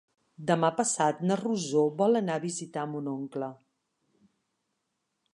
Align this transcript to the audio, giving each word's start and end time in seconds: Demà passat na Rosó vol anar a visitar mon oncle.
Demà 0.51 0.69
passat 0.77 1.19
na 1.31 1.35
Rosó 1.41 1.83
vol 1.99 2.19
anar 2.19 2.37
a 2.41 2.43
visitar 2.45 2.85
mon 2.93 3.11
oncle. 3.43 3.51